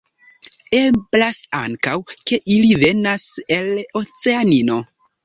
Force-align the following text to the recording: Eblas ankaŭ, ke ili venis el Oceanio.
Eblas 0.77 1.41
ankaŭ, 1.57 1.93
ke 2.31 2.39
ili 2.55 2.71
venis 2.85 3.27
el 3.59 3.71
Oceanio. 4.03 4.79